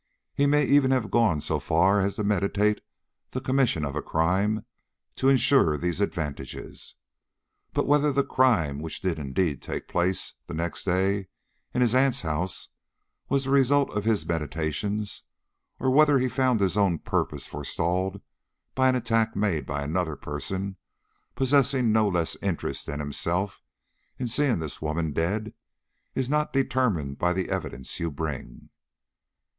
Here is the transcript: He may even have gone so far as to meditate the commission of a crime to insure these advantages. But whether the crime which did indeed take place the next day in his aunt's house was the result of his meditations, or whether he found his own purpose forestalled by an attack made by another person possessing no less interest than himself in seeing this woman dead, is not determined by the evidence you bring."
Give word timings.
He 0.33 0.47
may 0.47 0.65
even 0.65 0.89
have 0.89 1.11
gone 1.11 1.41
so 1.41 1.59
far 1.59 1.99
as 2.01 2.15
to 2.15 2.23
meditate 2.23 2.81
the 3.29 3.39
commission 3.39 3.85
of 3.85 3.95
a 3.95 4.01
crime 4.01 4.65
to 5.17 5.29
insure 5.29 5.77
these 5.77 6.01
advantages. 6.01 6.95
But 7.71 7.85
whether 7.85 8.11
the 8.11 8.23
crime 8.23 8.79
which 8.79 9.01
did 9.01 9.19
indeed 9.19 9.61
take 9.61 9.87
place 9.87 10.33
the 10.47 10.55
next 10.55 10.85
day 10.85 11.27
in 11.71 11.81
his 11.81 11.93
aunt's 11.93 12.23
house 12.23 12.69
was 13.29 13.43
the 13.43 13.51
result 13.51 13.91
of 13.91 14.03
his 14.03 14.25
meditations, 14.25 15.21
or 15.79 15.91
whether 15.91 16.17
he 16.17 16.27
found 16.27 16.59
his 16.61 16.75
own 16.77 16.97
purpose 16.97 17.45
forestalled 17.45 18.21
by 18.73 18.89
an 18.89 18.95
attack 18.95 19.35
made 19.35 19.67
by 19.67 19.83
another 19.83 20.15
person 20.15 20.77
possessing 21.35 21.91
no 21.91 22.07
less 22.07 22.35
interest 22.41 22.87
than 22.87 22.99
himself 22.99 23.61
in 24.17 24.27
seeing 24.27 24.57
this 24.57 24.81
woman 24.81 25.13
dead, 25.13 25.53
is 26.15 26.27
not 26.27 26.51
determined 26.51 27.19
by 27.19 27.33
the 27.33 27.49
evidence 27.49 27.99
you 27.99 28.09
bring." 28.09 28.71